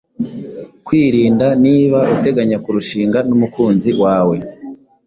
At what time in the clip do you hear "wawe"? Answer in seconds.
4.01-4.35